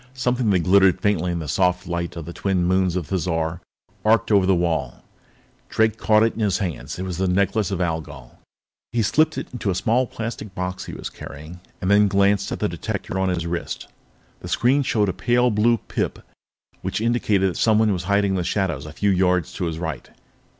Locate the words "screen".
14.47-14.81